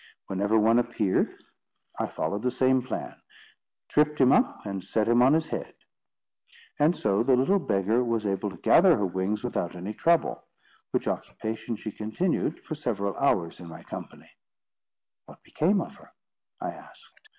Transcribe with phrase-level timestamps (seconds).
[0.25, 1.29] Whenever one appeared,
[1.99, 5.75] I followed the same plan—tripped him up and set him on his head;
[6.79, 10.43] and so the little beggar was able to gather her wings without any trouble,
[10.89, 14.31] which occupation she continued for several hours in my company."
[15.27, 16.11] "What became of her?"
[16.59, 17.29] I asked.